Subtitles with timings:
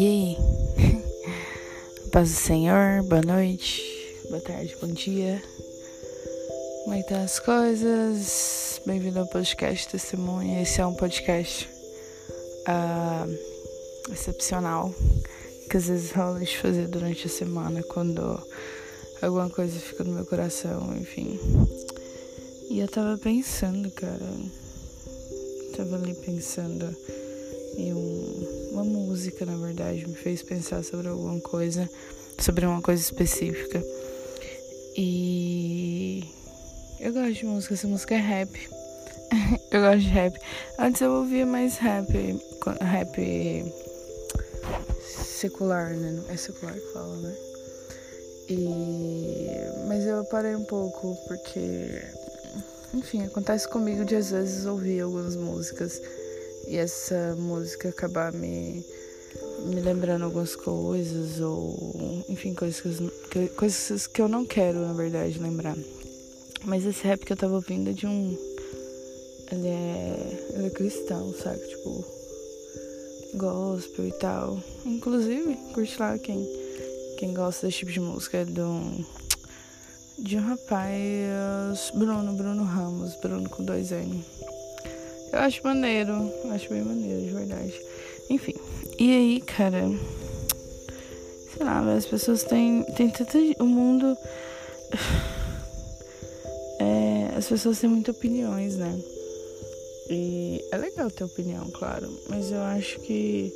[0.00, 0.36] E aí?
[2.10, 3.82] Paz do Senhor, boa noite,
[4.30, 5.42] boa tarde, bom dia.
[6.84, 8.80] Como é que tá as coisas?
[8.86, 10.62] Bem-vindo ao podcast Testemunha.
[10.62, 11.68] Esse é um podcast
[12.66, 14.90] uh, excepcional
[15.68, 18.42] que às vezes rola de fazer durante a semana quando
[19.20, 21.38] alguma coisa fica no meu coração, enfim.
[22.70, 24.32] E eu tava pensando, cara.
[25.76, 26.96] Tava ali pensando
[27.80, 31.88] e um, uma música, na verdade, me fez pensar sobre alguma coisa,
[32.38, 33.82] sobre uma coisa específica.
[34.96, 36.24] E
[36.98, 38.50] eu gosto de música, essa música é rap.
[39.70, 40.38] eu gosto de rap.
[40.78, 42.06] Antes eu ouvia mais rap,
[42.80, 43.74] rap
[45.40, 46.22] secular, né?
[46.28, 47.34] É secular que fala, né?
[48.48, 49.48] E
[49.86, 52.02] mas eu parei um pouco porque
[52.92, 56.00] enfim, acontece comigo de às vezes ouvir algumas músicas
[56.70, 58.84] e essa música acabar me,
[59.66, 62.80] me lembrando algumas coisas, ou enfim, coisas
[63.28, 65.76] que, coisas que eu não quero, na verdade, lembrar.
[66.64, 68.38] Mas esse rap que eu tava ouvindo é de um.
[69.50, 70.52] Ele é.
[70.54, 71.58] Ele é cristão, sabe?
[71.58, 72.04] Tipo.
[73.34, 74.62] Gospel e tal.
[74.86, 76.48] Inclusive, curte lá quem,
[77.18, 79.04] quem gosta desse tipo de música é de um.
[80.20, 81.90] De um rapaz.
[81.94, 84.24] Bruno, Bruno Ramos, Bruno com dois N.
[85.32, 86.12] Eu acho maneiro,
[86.52, 87.80] acho bem maneiro, de verdade.
[88.28, 88.54] Enfim,
[88.98, 89.82] e aí, cara,
[91.54, 93.38] sei lá, as pessoas têm, têm tanta.
[93.58, 94.16] O mundo.
[96.82, 98.98] É, as pessoas têm muitas opiniões, né?
[100.08, 103.52] E é legal ter opinião, claro, mas eu acho que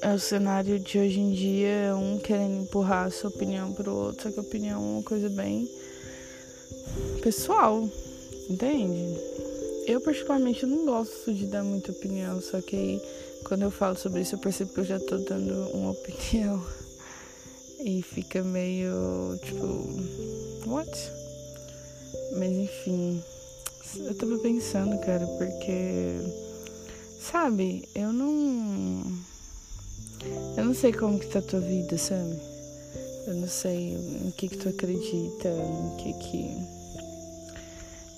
[0.00, 4.22] é o cenário de hoje em dia um querendo empurrar a sua opinião pro outro,
[4.22, 5.68] só que a opinião é uma coisa bem
[7.22, 7.88] pessoal,
[8.48, 9.16] entende?
[9.88, 13.02] Eu, particularmente, não gosto de dar muita opinião, só que aí,
[13.44, 16.62] quando eu falo sobre isso, eu percebo que eu já tô dando uma opinião.
[17.80, 20.68] E fica meio tipo.
[20.68, 20.90] What?
[22.36, 23.22] Mas enfim.
[23.96, 26.18] Eu tava pensando, cara, porque.
[27.18, 29.02] Sabe, eu não.
[30.54, 32.38] Eu não sei como que tá a tua vida, sabe?
[33.26, 36.77] Eu não sei em que que tu acredita, em que que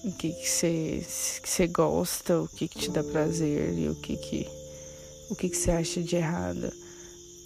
[0.05, 1.03] o que que você
[1.43, 4.49] que gosta, o que que te dá prazer e o que que
[5.31, 6.73] o que que você acha de errado.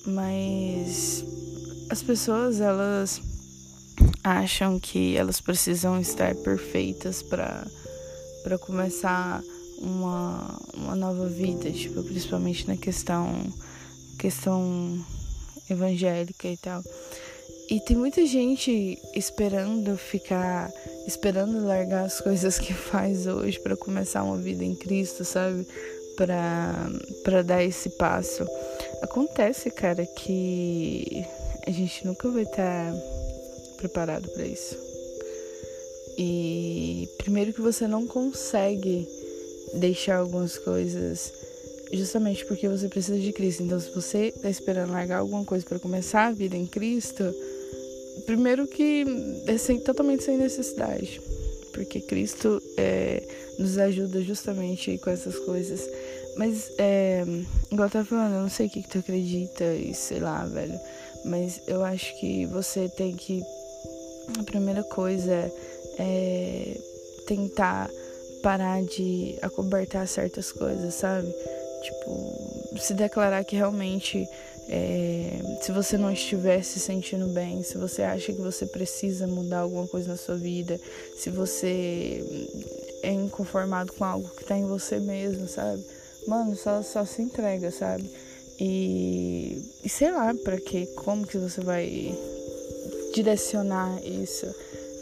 [0.06, 1.24] Mas
[1.90, 3.20] as pessoas elas
[4.22, 7.66] acham que elas precisam estar perfeitas para
[8.42, 9.42] para começar
[9.78, 13.52] uma, uma nova vida, tipo, principalmente na questão
[14.18, 15.04] questão
[15.68, 16.82] evangélica e tal.
[17.70, 20.70] E tem muita gente esperando ficar,
[21.06, 25.66] esperando largar as coisas que faz hoje para começar uma vida em Cristo, sabe?
[26.16, 26.90] Para
[27.24, 28.46] para dar esse passo.
[29.02, 31.24] Acontece, cara, que
[31.66, 32.98] a gente nunca vai estar tá
[33.78, 34.76] preparado para isso.
[36.18, 39.08] E primeiro que você não consegue
[39.74, 41.32] deixar algumas coisas
[41.92, 43.62] justamente porque você precisa de Cristo.
[43.62, 47.24] Então, se você está esperando largar alguma coisa para começar a vida em Cristo,
[48.26, 49.04] primeiro que
[49.46, 51.20] é sem, totalmente sem necessidade,
[51.72, 53.22] porque Cristo é,
[53.58, 55.88] nos ajuda justamente com essas coisas.
[56.36, 57.24] Mas, é,
[57.70, 60.44] igual eu tava falando, eu não sei o que, que tu acredita e sei lá,
[60.44, 60.78] velho.
[61.24, 63.42] Mas eu acho que você tem que.
[64.38, 65.52] A primeira coisa
[65.98, 66.76] é
[67.26, 67.90] tentar
[68.42, 71.28] parar de acobertar certas coisas, sabe?
[71.82, 74.26] Tipo, se declarar que realmente
[74.68, 79.60] é, se você não estiver se sentindo bem, se você acha que você precisa mudar
[79.60, 80.80] alguma coisa na sua vida,
[81.16, 82.24] se você
[83.02, 85.84] é inconformado com algo que tá em você mesmo, sabe?
[86.26, 88.10] Mano, só, só se entrega, sabe?
[88.58, 92.16] E, e sei lá para que, como que você vai
[93.12, 94.46] direcionar isso?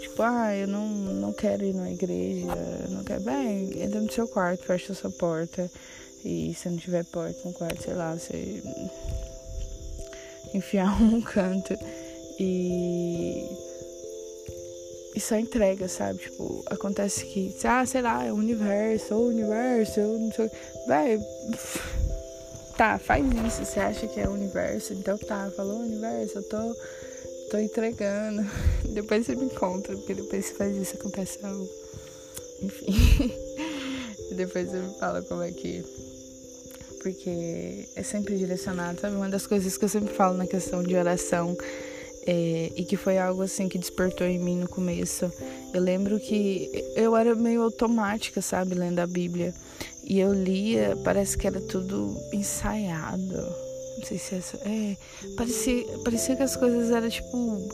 [0.01, 2.47] Tipo, ah, eu não, não quero ir na igreja,
[2.91, 3.21] não quero.
[3.21, 5.71] Bem, entra no seu quarto, fecha a sua porta.
[6.25, 8.63] E se não tiver porta no quarto, sei lá, você
[10.55, 11.77] enfiar um canto
[12.39, 13.47] e
[15.15, 16.19] e só entrega, sabe?
[16.21, 20.51] Tipo, acontece que, ah, sei lá, é o universo, ou o universo, eu não sei.
[20.87, 21.21] Vai,
[22.79, 23.65] tá, faz isso.
[23.65, 24.95] Você acha que é o universo?
[24.95, 26.77] Então tá, falou universo, eu tô,
[27.51, 28.43] tô entregando.
[28.95, 31.69] Depois você me conta, porque depois você faz isso, acontece algo.
[32.63, 33.35] Enfim.
[34.35, 35.85] depois você me fala como é que
[37.03, 39.17] porque é sempre direcionado, sabe?
[39.17, 41.57] Uma das coisas que eu sempre falo na questão de oração
[42.27, 45.31] é, e que foi algo assim que despertou em mim no começo.
[45.75, 49.53] Eu lembro que eu era meio automática, sabe, lendo a Bíblia.
[50.05, 53.37] E eu lia, parece que era tudo ensaiado.
[53.99, 54.57] Não sei se é essa.
[54.65, 54.97] É.
[55.37, 57.69] Parecia, parecia que as coisas eram tipo.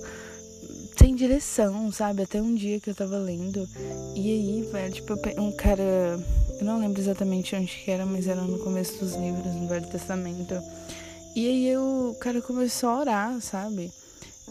[0.99, 2.23] Sem direção, sabe?
[2.23, 3.69] Até um dia que eu tava lendo.
[4.17, 6.19] E aí, velho, tipo, um cara.
[6.59, 9.87] Eu não lembro exatamente onde que era, mas era no começo dos livros, no Velho
[9.87, 10.61] Testamento.
[11.37, 13.93] E aí eu, o cara começou a orar, sabe?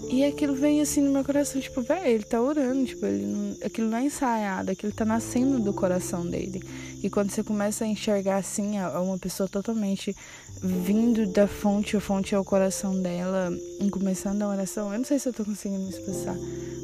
[0.10, 3.58] E aquilo vem assim no meu coração, tipo, velho, ele tá orando, tipo, ele não,
[3.66, 6.62] aquilo não é ensaiado, aquilo tá nascendo do coração dele.
[7.04, 10.16] E quando você começa a enxergar assim, uma pessoa totalmente
[10.62, 13.52] vindo da fonte, a fonte é o coração dela,
[13.92, 16.36] começando a oração, eu não sei se eu tô conseguindo me expressar,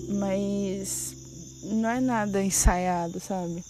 [0.10, 1.16] mas
[1.64, 3.64] não é nada ensaiado, sabe?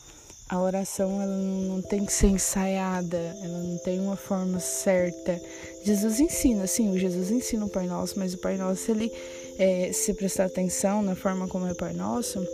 [0.50, 5.40] A oração ela não tem que ser ensaiada, ela não tem uma forma certa.
[5.84, 9.12] Jesus ensina, sim, o Jesus ensina o Pai Nosso, mas o Pai Nosso, ele,
[9.58, 12.46] é, se prestar atenção na forma como é o Pai Nosso,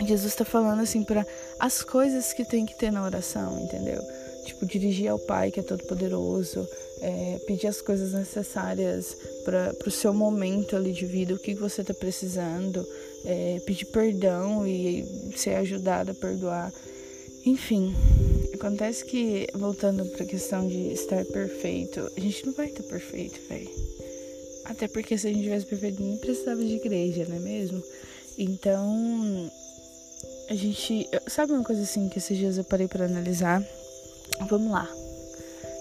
[0.00, 1.26] Jesus está falando assim para
[1.58, 4.02] as coisas que tem que ter na oração, entendeu?
[4.44, 6.66] Tipo, dirigir ao Pai que é todo poderoso,
[7.00, 11.80] é, pedir as coisas necessárias para o seu momento ali de vida, o que você
[11.82, 12.86] está precisando,
[13.24, 15.04] é, pedir perdão e
[15.36, 16.72] ser ajudado a perdoar.
[17.44, 17.94] Enfim,
[18.54, 23.40] acontece que, voltando para a questão de estar perfeito, a gente não vai estar perfeito,
[23.48, 23.70] velho.
[24.64, 27.82] Até porque se a gente tivesse perfeito, nem precisava de igreja, não é mesmo?
[28.38, 29.50] Então,
[30.48, 31.08] a gente.
[31.26, 33.64] Sabe uma coisa assim que esses dias eu parei para analisar?
[34.48, 34.88] Vamos lá.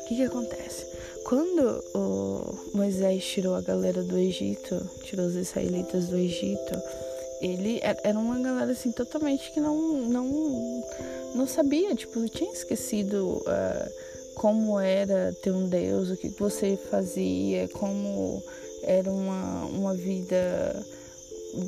[0.03, 0.85] O que que acontece?
[1.25, 6.81] Quando o Moisés tirou a galera do Egito, tirou os israelitas do Egito,
[7.41, 10.83] ele era uma galera assim totalmente que não não
[11.35, 13.91] não sabia, tipo, tinha esquecido uh,
[14.35, 18.41] como era ter um Deus, o que você fazia, como
[18.83, 20.85] era uma, uma vida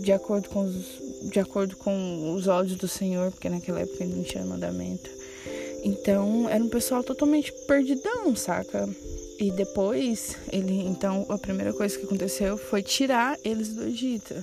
[0.02, 4.16] de acordo com os de acordo com os olhos do Senhor, porque naquela época ele
[4.16, 5.21] não tinha mandamento.
[5.84, 8.88] Então, era um pessoal totalmente perdidão, saca?
[9.40, 14.36] E depois, ele, então, a primeira coisa que aconteceu foi tirar eles do Egito.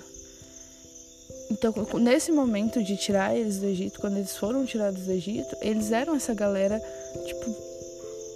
[1.51, 5.93] Então, nesse momento de tirar eles do Egito, quando eles foram tirados do Egito, eles
[5.93, 6.83] eram essa galera,
[7.25, 7.57] tipo,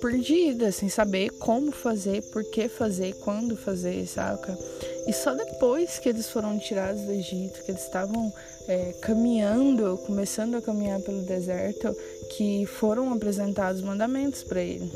[0.01, 4.57] perdida, sem saber como fazer, por que fazer, quando fazer, saca?
[5.07, 8.33] E só depois que eles foram tirados do Egito, que eles estavam
[8.69, 11.95] é, caminhando, começando a caminhar pelo deserto,
[12.37, 14.91] que foram apresentados mandamentos para ele.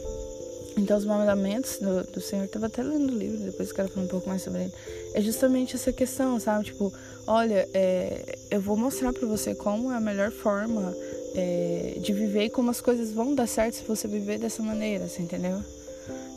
[0.76, 4.04] Então, os mandamentos do, do Senhor, estava até lendo o livro, depois eu quero falar
[4.04, 4.72] um pouco mais sobre ele.
[5.14, 6.66] É justamente essa questão, sabe?
[6.66, 6.92] Tipo,
[7.26, 10.94] olha, é, eu vou mostrar para você como é a melhor forma
[11.34, 15.08] é, de viver e como as coisas vão dar certo se você viver dessa maneira,
[15.08, 15.62] você entendeu?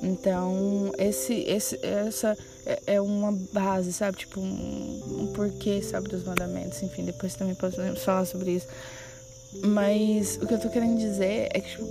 [0.01, 4.17] Então, esse, esse, essa é, é uma base, sabe?
[4.17, 6.81] Tipo, um, um porquê, sabe, dos mandamentos.
[6.81, 8.67] Enfim, depois também podemos falar sobre isso.
[9.63, 11.87] Mas o que eu tô querendo dizer é que, tipo,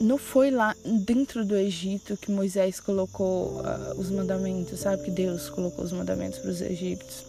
[0.00, 5.02] não foi lá dentro do Egito que Moisés colocou uh, os mandamentos, sabe?
[5.02, 7.24] Que Deus colocou os mandamentos para os egípcios,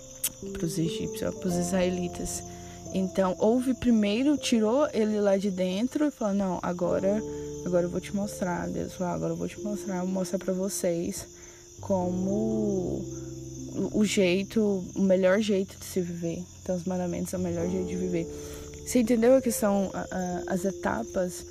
[0.54, 2.44] para os egípcios, para os israelitas.
[2.94, 7.22] Então, houve primeiro, tirou ele lá de dentro e falou: Não, agora,
[7.66, 8.68] agora eu vou te mostrar.
[8.68, 11.26] Deus falou: Agora eu vou te mostrar, vou mostrar para vocês
[11.80, 13.04] como
[13.94, 16.44] o jeito, o melhor jeito de se viver.
[16.62, 18.28] Então, os mandamentos são o melhor jeito de viver.
[18.86, 21.46] Você entendeu a que são uh, as etapas?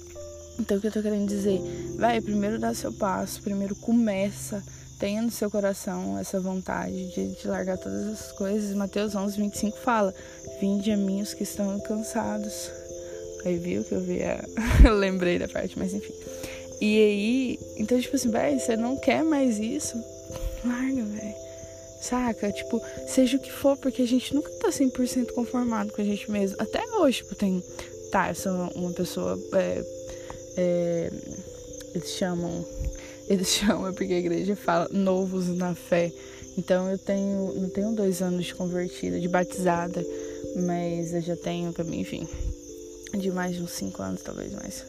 [0.59, 1.59] Então, o que eu tô querendo dizer?
[1.97, 4.63] Vai, primeiro dá seu passo, primeiro começa,
[5.01, 8.77] tenha no seu coração essa vontade de, de largar todas essas coisas.
[8.77, 10.15] Mateus 11, 25 fala:
[10.61, 12.71] Vinde a mim os que estão cansados.
[13.45, 14.45] Aí viu que eu vi a...
[14.85, 16.13] eu lembrei da parte, mas enfim.
[16.81, 19.97] E aí, então, tipo assim, velho, você não quer mais isso?
[20.65, 21.35] Larga, velho.
[22.03, 22.53] Saca?
[22.53, 26.31] Tipo, seja o que for, porque a gente nunca tá 100% conformado com a gente
[26.31, 26.57] mesmo.
[26.61, 27.63] Até hoje, tipo, tem.
[28.13, 29.39] Tá, eu sou uma pessoa.
[29.55, 29.85] É,
[30.57, 31.11] é,
[31.95, 32.65] eles chamam,
[33.31, 36.13] eles chamam porque a igreja fala novos na fé.
[36.59, 40.05] Então eu tenho, não tenho dois anos de convertida, de batizada,
[40.67, 42.29] mas eu já tenho enfim,
[43.17, 44.85] de mais de uns cinco anos, talvez mais.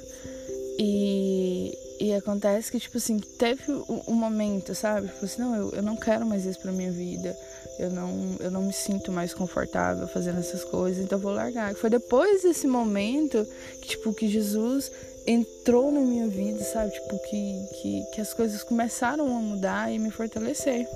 [0.84, 3.72] E, e acontece que, tipo assim, teve
[4.08, 5.10] um, momento, sabe?
[5.10, 7.38] Tipo assim, não, eu, eu não quero mais isso pra minha vida.
[7.78, 11.76] Eu não, eu não me sinto mais confortável fazendo essas coisas, então eu vou largar.
[11.76, 13.46] Foi depois desse momento
[13.80, 14.92] que, tipo, que Jesus
[15.28, 16.92] entrou na minha vida, sabe?
[16.94, 20.88] Tipo, que, que, que as coisas começaram a mudar e me fortalecer.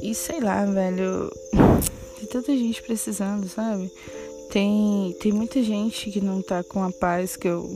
[0.00, 1.30] E sei lá, velho,
[2.18, 3.92] tem tanta gente precisando, sabe?
[4.50, 7.70] Tem, tem muita gente que não tá com a paz que eu.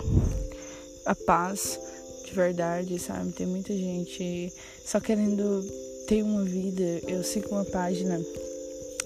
[1.07, 1.79] A paz
[2.25, 3.33] de verdade, sabe?
[3.33, 4.53] Tem muita gente
[4.85, 5.63] só querendo
[6.07, 6.83] ter uma vida.
[7.07, 8.21] Eu sigo uma página.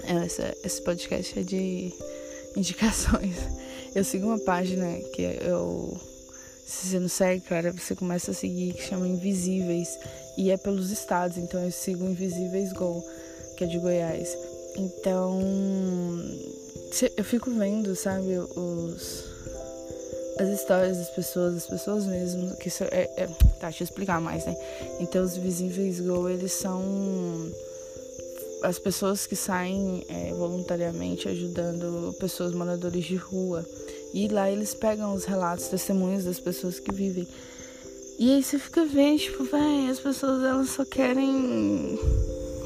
[0.05, 1.93] Essa, esse podcast é de
[2.57, 3.37] indicações.
[3.95, 5.99] Eu sigo uma página que eu
[6.65, 9.89] Se você não segue, cara, você começa a seguir que chama Invisíveis.
[10.37, 13.03] E é pelos estados, então eu sigo Invisíveis Go,
[13.57, 14.37] que é de Goiás.
[14.77, 15.41] Então,
[17.17, 19.25] eu fico vendo, sabe, os
[20.39, 23.27] as histórias das pessoas, as pessoas mesmo, que isso é, é,
[23.59, 24.57] tá, deixa eu explicar mais, né?
[25.01, 26.83] Então os Visíveis Go, eles são
[28.63, 33.65] as pessoas que saem é, voluntariamente ajudando pessoas moradores de rua.
[34.15, 37.27] E lá eles pegam os relatos, testemunhos das pessoas que vivem.
[38.19, 41.99] E aí você fica vendo, tipo, vai, as pessoas elas só querem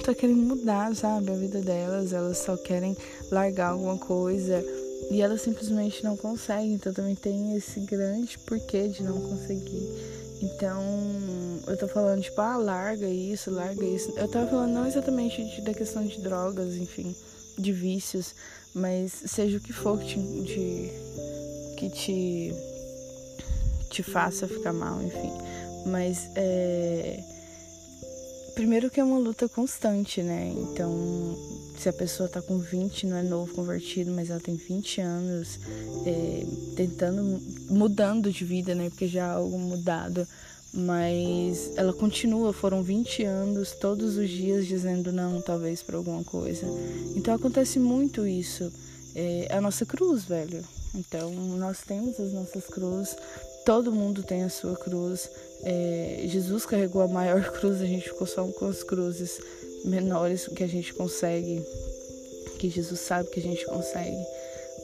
[0.05, 2.97] só querem mudar, sabe, a vida delas, elas só querem
[3.31, 4.65] largar alguma coisa
[5.11, 6.75] e elas simplesmente não conseguem.
[6.75, 9.89] Então também tem esse grande porquê de não conseguir.
[10.43, 10.83] Então,
[11.69, 14.13] eu tô falando, tipo, ah, larga isso, larga isso.
[14.17, 17.15] Eu tava falando não exatamente de, da questão de drogas, enfim,
[17.57, 18.35] de vícios,
[18.75, 22.55] mas seja o que for que te, de, que te,
[23.89, 25.33] te faça ficar mal, enfim.
[25.87, 27.23] Mas é
[28.55, 30.53] Primeiro que é uma luta constante, né?
[30.57, 31.37] Então,
[31.79, 35.59] se a pessoa tá com 20, não é novo convertido, mas ela tem 20 anos
[36.07, 37.41] é, tentando,
[37.71, 38.89] mudando de vida, né?
[38.91, 40.27] Porque já é algo mudado.
[40.75, 46.67] Mas ela continua, foram 20 anos, todos os dias dizendo não, talvez, para alguma coisa.
[47.15, 48.73] Então acontece muito isso.
[49.15, 50.65] É a nossa cruz, velho.
[50.95, 53.17] Então, nós temos as nossas cruzes,
[53.65, 55.29] todo mundo tem a sua cruz.
[55.65, 59.41] É, Jesus carregou a maior cruz, a gente ficou só com as cruzes
[59.85, 61.65] menores que a gente consegue,
[62.59, 64.17] que Jesus sabe que a gente consegue.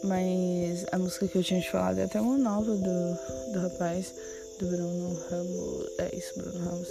[0.05, 4.15] Mas a música que eu tinha te falado é até uma nova do, do rapaz,
[4.59, 5.87] do Bruno Ramos.
[5.99, 6.89] É isso, Bruno Ramos.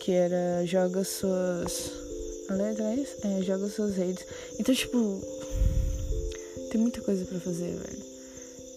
[0.00, 1.92] Que era Joga suas.
[2.48, 3.14] A letra é isso?
[3.24, 4.26] É, joga suas redes.
[4.58, 5.20] Então, tipo.
[6.72, 8.09] Tem muita coisa para fazer, velho.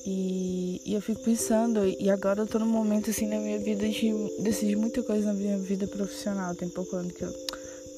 [0.06, 3.88] E, e, eu fico pensando, e agora eu tô num momento assim na minha vida
[3.88, 6.54] de decidir muita coisa na minha vida profissional.
[6.56, 7.34] Tem pouco ano que eu.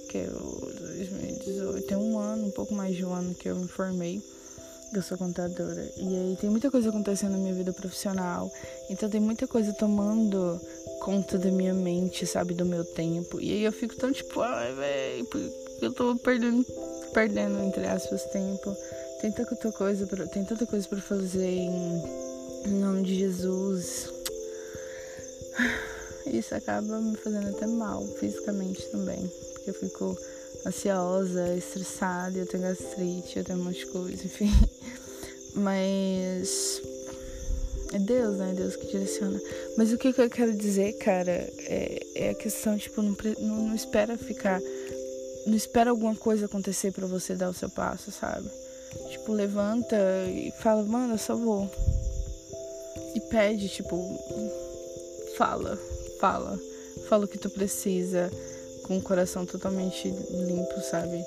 [0.10, 0.76] que eu.
[0.98, 4.22] 2018, tem um ano, um pouco mais de um ano que eu me formei.
[4.94, 5.92] Eu sou contadora.
[5.98, 8.52] E aí tem muita coisa acontecendo na minha vida profissional.
[8.90, 10.62] Então tem muita coisa tomando
[11.02, 13.42] conta da minha mente, sabe, do meu tempo.
[13.42, 15.28] E aí eu fico tão tipo, ai, velho,
[15.82, 16.64] eu tô perdendo,
[17.14, 18.76] perdendo, entre aspas, tempo
[19.32, 22.04] tem tanta coisa pra, tem tanta coisa para fazer em,
[22.66, 24.14] em nome de Jesus.
[26.28, 30.18] Isso acaba me fazendo até mal fisicamente também, porque eu fico
[30.66, 34.52] ansiosa, estressada, eu tenho gastrite, eu tenho um monte de coisa, enfim.
[35.56, 36.82] Mas
[37.94, 38.52] é Deus, né?
[38.52, 39.42] É Deus que direciona.
[39.78, 43.76] Mas o que eu quero dizer, cara, é, é a questão, tipo, não, não, não
[43.76, 44.62] espera ficar.
[45.48, 48.50] Não espera alguma coisa acontecer para você dar o seu passo, sabe?
[49.26, 49.96] Tipo, levanta
[50.28, 51.68] e fala, mano, eu só vou.
[53.16, 53.98] E pede, tipo,
[55.36, 55.76] fala,
[56.20, 56.60] fala.
[57.10, 58.30] Fala o que tu precisa,
[58.84, 61.26] com o coração totalmente limpo, sabe?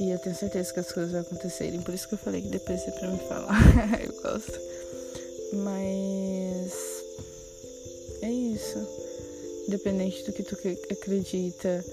[0.00, 1.82] E eu tenho certeza que as coisas vão acontecerem.
[1.82, 3.54] Por isso que eu falei que depois é pra me falar.
[4.02, 4.58] eu gosto.
[5.52, 6.72] Mas.
[8.22, 8.78] É isso.
[9.68, 10.56] Independente do que tu
[10.90, 11.84] acredita,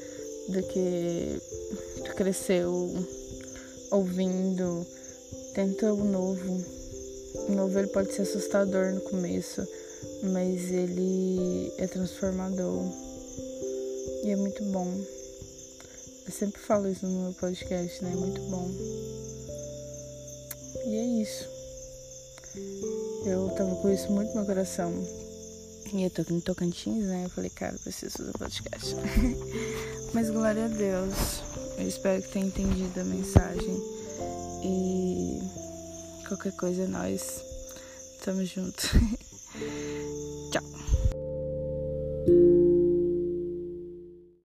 [0.48, 1.42] do que
[2.06, 2.72] tu cresceu
[3.92, 4.88] ouvindo
[5.54, 6.66] Tenta o novo.
[7.48, 9.62] O novo ele pode ser assustador no começo,
[10.24, 12.84] mas ele é transformador.
[14.24, 14.88] E é muito bom.
[16.26, 18.14] Eu sempre falo isso no meu podcast, né?
[18.14, 18.68] É muito bom.
[20.88, 21.48] E é isso.
[23.26, 24.92] Eu tava com isso muito no meu coração.
[25.94, 27.26] E eu tô aqui no Tocantins, né?
[27.26, 28.96] Eu falei, cara, preciso fazer podcast.
[30.16, 31.14] Mas glória a Deus.
[31.78, 33.93] Eu espero que tenha entendido a mensagem.
[34.66, 35.42] E
[36.28, 37.44] qualquer coisa nós
[38.18, 38.90] estamos juntos.